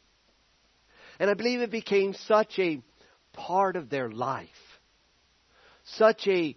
[1.18, 2.80] And I believe it became such a
[3.34, 4.48] part of their life,
[5.84, 6.56] such a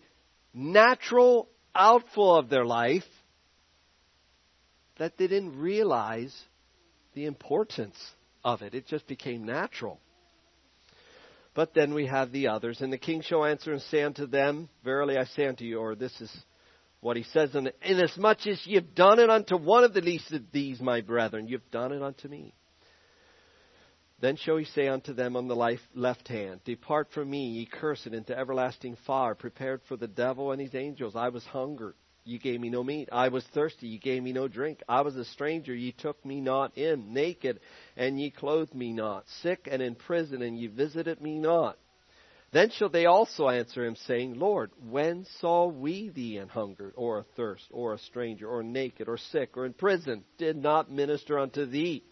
[0.54, 3.04] natural outflow of their life,
[4.98, 6.36] that they didn't realize
[7.14, 7.98] the importance
[8.44, 8.74] of it.
[8.74, 10.00] It just became natural.
[11.54, 12.82] But then we have the others.
[12.82, 15.96] And the king shall answer and say unto them, Verily I say unto you, or
[15.96, 16.32] this is
[17.02, 20.32] what he says, in, inasmuch as ye have done it unto one of the least
[20.32, 22.54] of these, my brethren, you've done it unto me.
[24.20, 27.66] Then shall he say unto them on the life, left hand, Depart from me, ye
[27.68, 31.16] cursed, into everlasting fire, prepared for the devil and his angels.
[31.16, 31.94] I was hungry,
[32.24, 33.10] ye gave me no meat.
[33.12, 34.82] I was thirsty, ye gave me no drink.
[34.90, 37.14] I was a stranger, ye took me not in.
[37.14, 37.60] Naked,
[37.96, 39.28] and ye clothed me not.
[39.44, 41.78] Sick and in prison, and ye visited me not.
[42.52, 47.20] Then shall they also answer him, saying, Lord, when saw we thee an hungered, or
[47.20, 51.66] athirst, or a stranger, or naked, or sick, or in prison, did not minister unto
[51.66, 52.04] thee?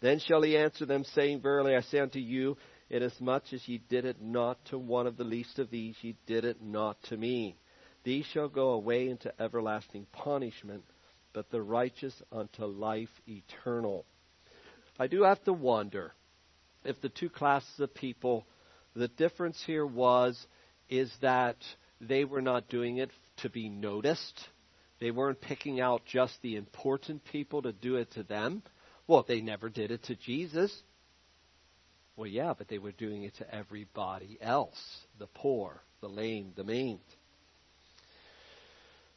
[0.00, 2.56] Then shall he answer them, saying, Verily I say unto you,
[2.88, 6.44] inasmuch as ye did it not to one of the least of these, ye did
[6.44, 7.56] it not to me.
[8.02, 10.84] These shall go away into everlasting punishment,
[11.32, 14.04] but the righteous unto life eternal.
[14.98, 16.12] I do have to wonder
[16.84, 18.46] if the two classes of people
[18.94, 20.46] the difference here was
[20.88, 21.56] is that
[22.00, 24.40] they were not doing it to be noticed.
[25.00, 28.62] They weren't picking out just the important people to do it to them.
[29.06, 30.74] Well, they never did it to Jesus.
[32.16, 34.78] Well, yeah, but they were doing it to everybody else
[35.18, 37.00] the poor, the lame, the maimed.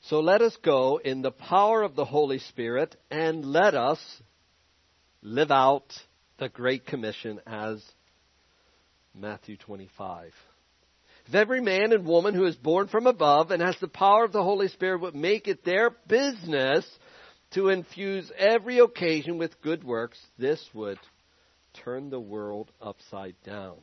[0.03, 3.99] So let us go in the power of the Holy Spirit and let us
[5.21, 5.85] live out
[6.37, 7.81] the Great Commission as
[9.15, 10.31] Matthew 25.
[11.27, 14.31] If every man and woman who is born from above and has the power of
[14.31, 16.85] the Holy Spirit would make it their business
[17.51, 20.99] to infuse every occasion with good works, this would
[21.85, 23.77] turn the world upside down.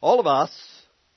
[0.00, 0.52] All of us,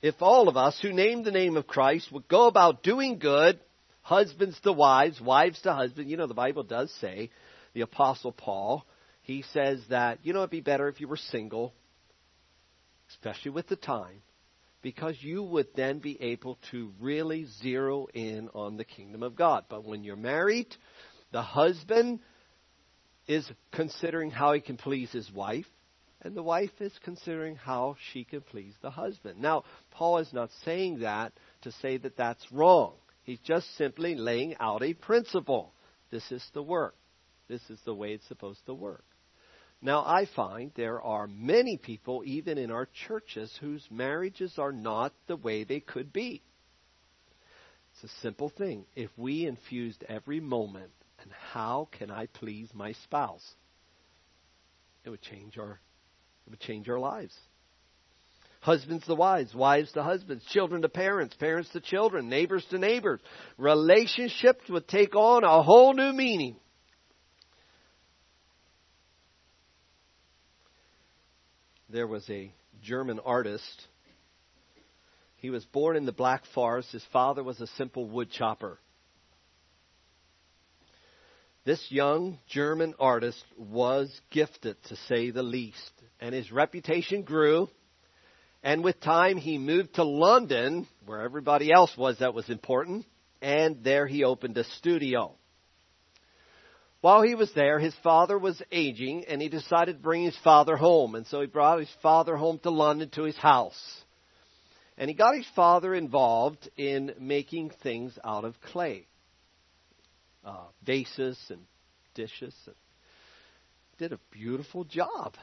[0.02, 3.60] if all of us who name the name of Christ would go about doing good,
[4.00, 7.30] husbands to wives, wives to husbands, you know the Bible does say,
[7.74, 8.84] the apostle Paul,
[9.30, 11.72] he says that, you know, it'd be better if you were single,
[13.10, 14.22] especially with the time,
[14.82, 19.64] because you would then be able to really zero in on the kingdom of God.
[19.68, 20.74] But when you're married,
[21.32, 22.20] the husband
[23.28, 25.66] is considering how he can please his wife,
[26.22, 29.40] and the wife is considering how she can please the husband.
[29.40, 32.94] Now, Paul is not saying that to say that that's wrong.
[33.22, 35.72] He's just simply laying out a principle.
[36.10, 36.96] This is the work.
[37.48, 39.04] This is the way it's supposed to work.
[39.82, 45.14] Now, I find there are many people, even in our churches, whose marriages are not
[45.26, 46.42] the way they could be.
[47.94, 48.84] It's a simple thing.
[48.94, 53.46] If we infused every moment, and how can I please my spouse?
[55.04, 55.80] It would change our,
[56.46, 57.34] it would change our lives.
[58.60, 63.20] Husbands to wives, wives to husbands, children to parents, parents to children, neighbors to neighbors.
[63.56, 66.56] Relationships would take on a whole new meaning.
[71.92, 73.86] There was a German artist.
[75.36, 76.92] He was born in the Black Forest.
[76.92, 78.78] His father was a simple wood chopper.
[81.64, 87.68] This young German artist was gifted, to say the least, and his reputation grew.
[88.62, 93.04] And with time, he moved to London, where everybody else was that was important,
[93.42, 95.34] and there he opened a studio.
[97.00, 100.76] While he was there, his father was aging and he decided to bring his father
[100.76, 101.14] home.
[101.14, 103.80] And so he brought his father home to London to his house.
[104.98, 109.06] And he got his father involved in making things out of clay
[110.44, 111.60] uh, vases and
[112.14, 112.54] dishes.
[112.66, 112.76] And
[113.96, 115.34] did a beautiful job.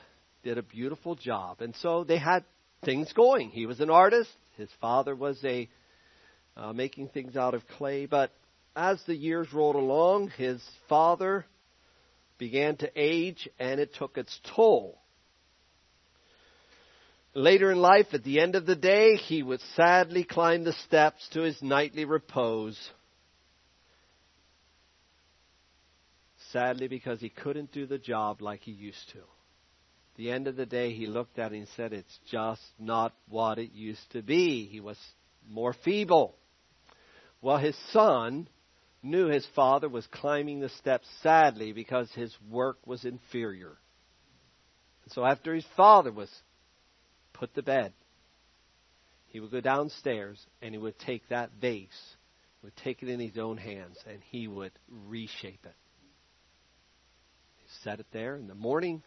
[0.44, 1.62] Did a beautiful job.
[1.62, 2.44] And so they had
[2.86, 3.50] things going.
[3.50, 4.30] He was an artist.
[4.58, 5.68] His father was a
[6.56, 8.06] uh, making things out of clay.
[8.06, 8.32] But
[8.78, 11.46] as the years rolled along, his father
[12.38, 15.02] began to age and it took its toll.
[17.34, 21.28] Later in life, at the end of the day, he would sadly climb the steps
[21.34, 22.78] to his nightly repose.
[26.52, 29.20] Sadly, because he couldn't do the job like he used to.
[29.20, 33.14] At the end of the day, he looked at it and said, It's just not
[33.28, 34.68] what it used to be.
[34.68, 34.98] He was
[35.50, 36.36] more feeble.
[37.42, 38.48] Well, his son
[39.04, 43.78] knew his father was climbing the steps sadly because his work was inferior.
[45.04, 46.30] And so after his father was
[47.34, 47.94] put to bed,
[49.28, 52.16] he would go downstairs and he would take that vase,
[52.64, 54.72] would take it in his own hands, and he would
[55.08, 55.76] reshape it.
[57.58, 59.04] He set it there in the morning.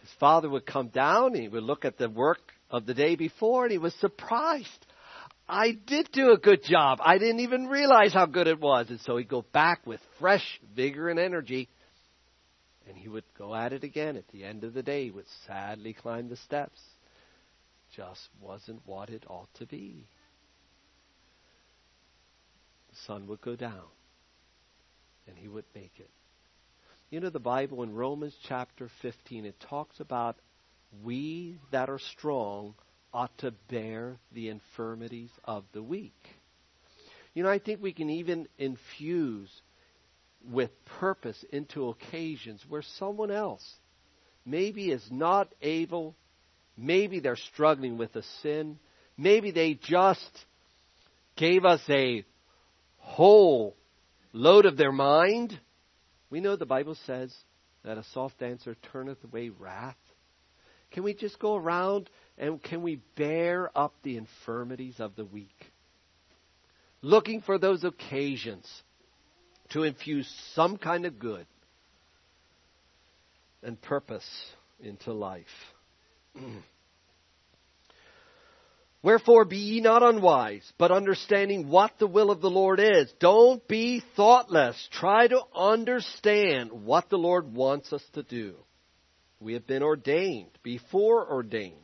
[0.00, 3.16] His father would come down and he would look at the work of the day
[3.16, 4.86] before and he was surprised.
[5.48, 7.00] I did do a good job.
[7.04, 8.88] I didn't even realize how good it was.
[8.88, 11.68] And so he'd go back with fresh vigor and energy.
[12.88, 14.16] And he would go at it again.
[14.16, 16.80] At the end of the day, he would sadly climb the steps.
[17.94, 20.06] Just wasn't what it ought to be.
[22.90, 23.84] The sun would go down.
[25.28, 26.10] And he would make it.
[27.10, 30.36] You know, the Bible in Romans chapter 15, it talks about
[31.04, 32.74] we that are strong
[33.14, 36.12] ought to bear the infirmities of the weak.
[37.32, 39.50] You know, I think we can even infuse
[40.50, 43.64] with purpose into occasions where someone else
[44.44, 46.14] maybe is not able
[46.76, 48.78] Maybe they're struggling with a sin.
[49.16, 50.44] Maybe they just
[51.36, 52.24] gave us a
[52.98, 53.76] whole
[54.32, 55.58] load of their mind.
[56.30, 57.34] We know the Bible says
[57.84, 59.96] that a soft answer turneth away wrath.
[60.90, 65.72] Can we just go around and can we bear up the infirmities of the weak?
[67.02, 68.66] Looking for those occasions
[69.70, 71.46] to infuse some kind of good
[73.62, 74.28] and purpose
[74.82, 75.46] into life.
[79.02, 83.12] Wherefore be ye not unwise, but understanding what the will of the Lord is.
[83.20, 84.88] Don't be thoughtless.
[84.92, 88.54] Try to understand what the Lord wants us to do.
[89.40, 91.83] We have been ordained, before ordained,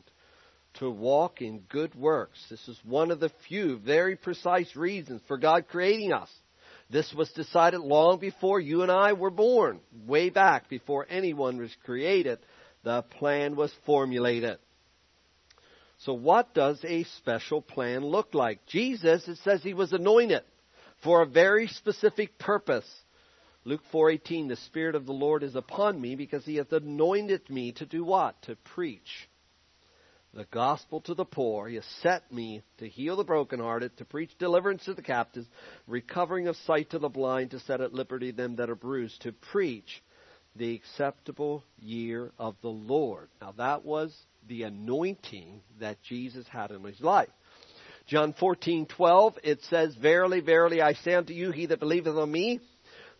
[0.80, 2.38] to walk in good works.
[2.48, 6.30] This is one of the few very precise reasons for God creating us.
[6.88, 11.70] This was decided long before you and I were born, way back before anyone was
[11.84, 12.38] created.
[12.82, 14.58] The plan was formulated.
[15.98, 18.64] So what does a special plan look like?
[18.66, 20.42] Jesus, it says he was anointed
[21.04, 22.88] for a very specific purpose.
[23.66, 27.72] Luke 4:18 The spirit of the Lord is upon me because he hath anointed me
[27.72, 28.40] to do what?
[28.42, 29.28] To preach
[30.34, 31.68] the gospel to the poor.
[31.68, 35.46] He has set me to heal the brokenhearted, to preach deliverance to the captives,
[35.86, 39.32] recovering of sight to the blind, to set at liberty them that are bruised, to
[39.32, 40.02] preach
[40.56, 43.28] the acceptable year of the Lord.
[43.40, 44.16] Now that was
[44.48, 47.28] the anointing that Jesus had in his life.
[48.06, 52.60] John 14:12 it says verily verily I say unto you he that believeth on me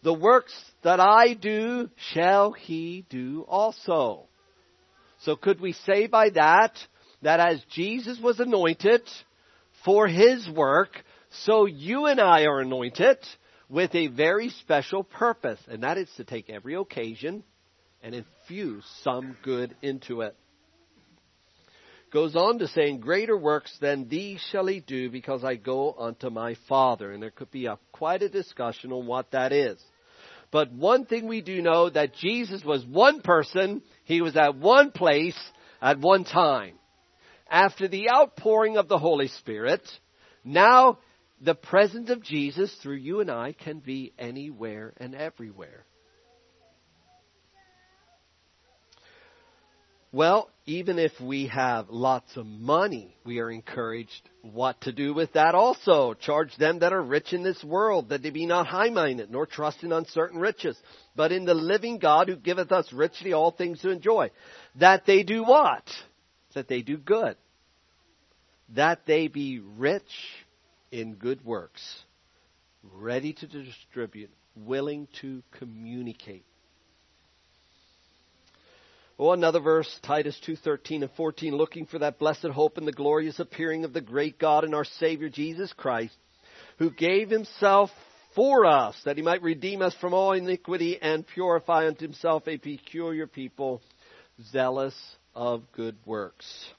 [0.02, 0.52] the works
[0.82, 4.26] that I do shall he do also.
[5.20, 6.76] So could we say by that
[7.22, 9.02] that as Jesus was anointed
[9.84, 10.90] for his work
[11.44, 13.18] so you and I are anointed
[13.68, 17.44] with a very special purpose and that is to take every occasion
[18.02, 20.36] and infuse some good into it
[22.10, 26.30] goes on to saying, Greater works than these shall he do because I go unto
[26.30, 27.12] my Father.
[27.12, 29.82] And there could be a, quite a discussion on what that is.
[30.50, 34.90] But one thing we do know that Jesus was one person, he was at one
[34.90, 35.38] place
[35.80, 36.74] at one time.
[37.50, 39.82] After the outpouring of the Holy Spirit,
[40.44, 40.98] now
[41.40, 45.84] the presence of Jesus through you and I can be anywhere and everywhere.
[50.12, 55.32] Well, even if we have lots of money, we are encouraged what to do with
[55.34, 56.14] that also.
[56.14, 59.46] Charge them that are rich in this world, that they be not high minded, nor
[59.46, 60.76] trust in uncertain riches,
[61.14, 64.32] but in the living God who giveth us richly all things to enjoy.
[64.80, 65.84] That they do what?
[66.54, 67.36] That they do good.
[68.70, 70.02] That they be rich
[70.90, 71.82] in good works,
[72.82, 76.44] ready to distribute, willing to communicate.
[79.18, 83.38] Oh, another verse, Titus 2:13 and 14, looking for that blessed hope and the glorious
[83.38, 86.16] appearing of the great God and our Savior Jesus Christ,
[86.78, 87.90] who gave himself
[88.34, 92.56] for us that he might redeem us from all iniquity and purify unto himself a
[92.56, 93.82] peculiar people,
[94.52, 94.94] zealous
[95.34, 96.72] of good works.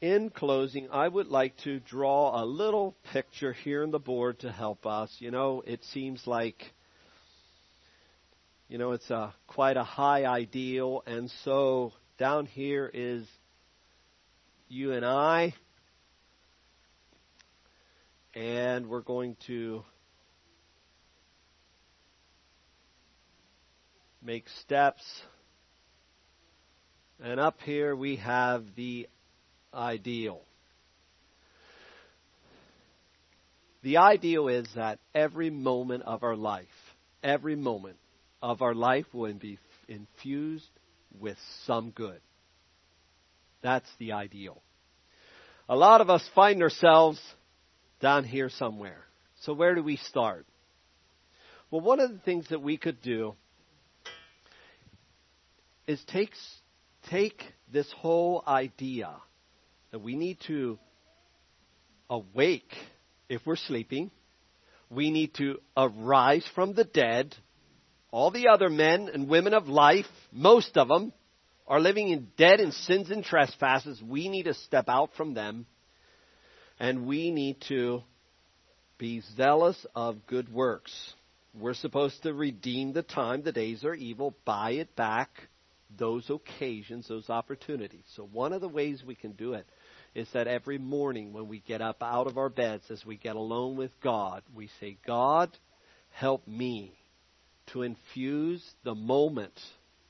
[0.00, 4.52] In closing, I would like to draw a little picture here on the board to
[4.52, 5.14] help us.
[5.18, 6.72] You know, it seems like
[8.68, 13.26] you know, it's a quite a high ideal, and so down here is
[14.68, 15.54] you and I,
[18.34, 19.84] and we're going to
[24.28, 25.02] make steps.
[27.18, 29.08] And up here we have the
[29.72, 30.42] ideal.
[33.82, 36.66] The ideal is that every moment of our life,
[37.22, 37.96] every moment,
[38.42, 39.58] of our life will be
[39.88, 40.68] infused
[41.18, 42.20] with some good.
[43.62, 44.60] That's the ideal.
[45.70, 47.18] A lot of us find ourselves
[48.02, 49.06] down here somewhere.
[49.40, 50.44] So where do we start?
[51.70, 53.34] Well, one of the things that we could do
[55.88, 56.30] is take,
[57.10, 59.10] take this whole idea
[59.90, 60.78] that we need to
[62.10, 62.72] awake
[63.28, 64.10] if we're sleeping.
[64.90, 67.34] We need to arise from the dead
[68.10, 71.12] all the other men and women of life, most of them,
[71.66, 74.02] are living in dead in sins and trespasses.
[74.02, 75.66] We need to step out from them
[76.80, 78.02] and we need to
[78.96, 80.92] be zealous of good works.
[81.58, 85.30] We're supposed to redeem the time, the days are evil, buy it back,
[85.96, 88.04] those occasions, those opportunities.
[88.14, 89.66] So one of the ways we can do it
[90.14, 93.36] is that every morning when we get up out of our beds, as we get
[93.36, 95.50] alone with God, we say, God,
[96.10, 96.92] help me
[97.72, 99.58] to infuse the moment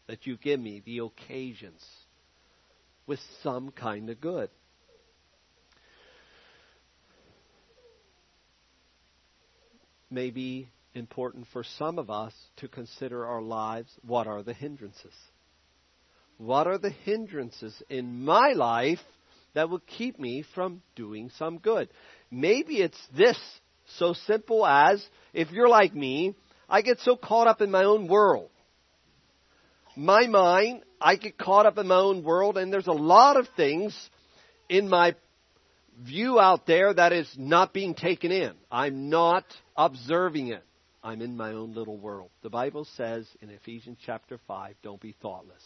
[0.06, 1.84] that you give me, the occasions,
[3.06, 4.48] with some kind of good.
[10.10, 13.90] May be important for some of us to consider our lives.
[14.02, 15.12] What are the hindrances?
[16.38, 19.00] What are the hindrances in my life
[19.54, 21.88] that will keep me from doing some good?
[22.30, 23.38] Maybe it's this
[23.96, 26.34] so simple as if you're like me,
[26.68, 28.50] I get so caught up in my own world.
[29.96, 33.48] My mind, I get caught up in my own world, and there's a lot of
[33.56, 33.96] things
[34.68, 35.16] in my
[36.00, 38.52] view out there that is not being taken in.
[38.70, 39.44] I'm not
[39.76, 40.62] observing it.
[41.02, 42.30] I'm in my own little world.
[42.42, 45.62] The Bible says in Ephesians chapter 5, don't be thoughtless.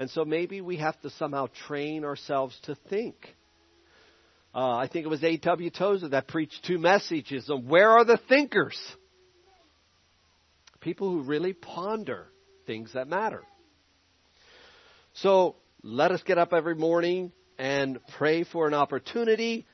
[0.00, 3.16] And so maybe we have to somehow train ourselves to think.
[4.54, 5.68] Uh, I think it was A.W.
[5.68, 8.78] Tozer that preached two messages on where are the thinkers?
[10.80, 12.28] People who really ponder
[12.66, 13.42] things that matter.
[15.12, 19.66] So let us get up every morning and pray for an opportunity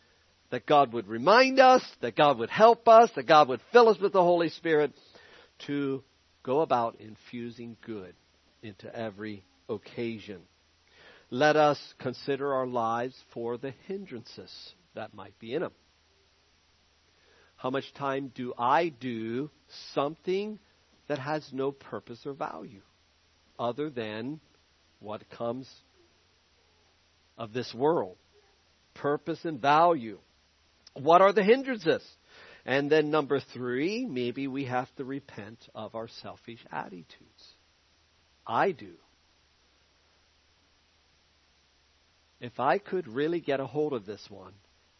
[0.50, 4.00] that God would remind us, that God would help us, that God would fill us
[4.00, 4.92] with the Holy Spirit
[5.68, 6.02] to
[6.42, 8.16] go about infusing good
[8.60, 10.42] into every occasion.
[11.30, 14.52] Let us consider our lives for the hindrances
[14.94, 15.72] that might be in them.
[17.56, 19.50] How much time do I do
[19.94, 20.58] something
[21.08, 22.82] that has no purpose or value
[23.58, 24.40] other than
[25.00, 25.68] what comes
[27.38, 28.16] of this world?
[28.94, 30.18] Purpose and value.
[30.94, 32.06] What are the hindrances?
[32.64, 37.44] And then number three, maybe we have to repent of our selfish attitudes.
[38.46, 38.94] I do.
[42.40, 44.52] If I could really get a hold of this one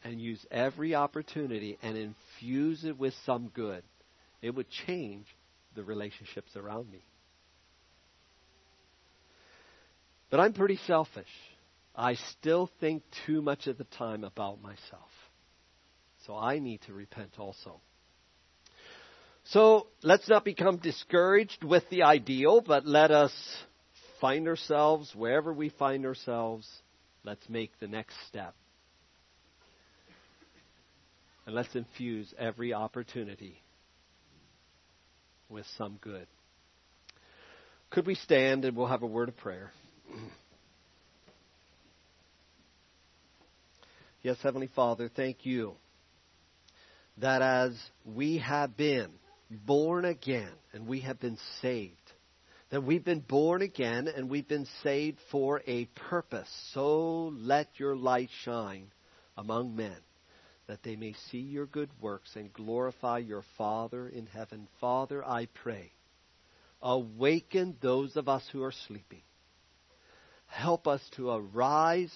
[0.03, 3.83] and use every opportunity and infuse it with some good,
[4.41, 5.27] it would change
[5.75, 7.03] the relationships around me.
[10.31, 11.29] But I'm pretty selfish.
[11.95, 15.11] I still think too much of the time about myself.
[16.27, 17.81] So I need to repent also.
[19.45, 23.33] So let's not become discouraged with the ideal, but let us
[24.21, 26.69] find ourselves wherever we find ourselves.
[27.27, 28.55] Let's make the next step.
[31.45, 33.61] And let's infuse every opportunity
[35.49, 36.29] with some good.
[37.91, 39.73] Could we stand and we'll have a word of prayer?
[44.23, 45.75] Yes, Heavenly Father, thank you
[47.19, 49.11] that as we have been
[49.49, 52.06] born again and we have been saved,
[52.71, 56.49] that we've been born again and we've been saved for a purpose.
[56.73, 58.91] So let your light shine
[59.37, 59.97] among men
[60.67, 64.67] that they may see your good works and glorify your Father in heaven.
[64.81, 65.93] Father, I pray,
[66.83, 69.23] awaken those of us who are sleeping.
[70.47, 72.13] Help us to arise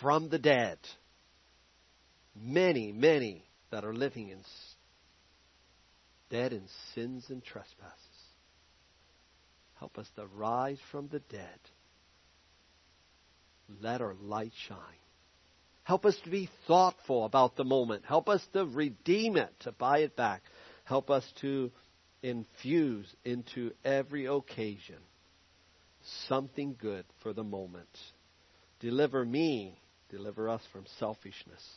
[0.00, 0.78] from the dead
[2.34, 4.40] many, many that are living in
[6.30, 8.11] dead in sins and trespasses.
[9.82, 11.58] Help us to rise from the dead.
[13.80, 14.78] Let our light shine.
[15.82, 18.04] Help us to be thoughtful about the moment.
[18.04, 20.42] Help us to redeem it, to buy it back.
[20.84, 21.72] Help us to
[22.22, 24.98] infuse into every occasion
[26.28, 27.90] something good for the moment.
[28.78, 29.80] Deliver me,
[30.10, 31.68] deliver us from selfishness.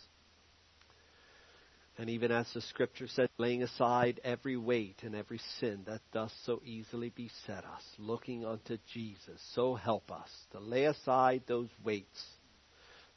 [1.98, 6.34] And even as the scripture said, laying aside every weight and every sin that does
[6.46, 12.26] so easily beset us, looking unto Jesus, so help us to lay aside those weights,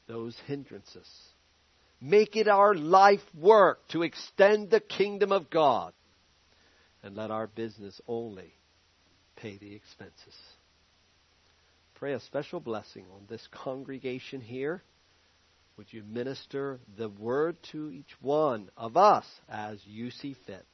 [0.07, 1.09] those hindrances.
[2.01, 5.93] Make it our life work to extend the kingdom of God.
[7.03, 8.53] And let our business only
[9.37, 10.37] pay the expenses.
[11.95, 14.83] Pray a special blessing on this congregation here
[15.79, 20.67] would you minister the word to each one of us as you see fit?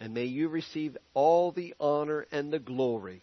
[0.00, 3.22] And may you receive all the honor and the glory.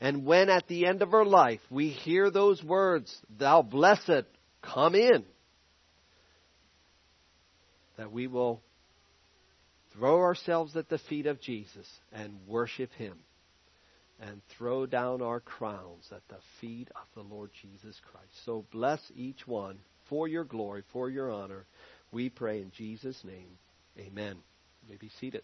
[0.00, 4.26] And when at the end of our life we hear those words, Thou blessed,
[4.62, 5.24] come in,
[7.96, 8.62] that we will
[9.92, 13.18] throw ourselves at the feet of Jesus and worship Him
[14.20, 18.30] and throw down our crowns at the feet of the Lord Jesus Christ.
[18.44, 19.78] So bless each one
[20.08, 21.66] for your glory, for your honor.
[22.10, 23.58] We pray in Jesus' name.
[23.98, 24.36] Amen.
[24.82, 25.42] You may be seated.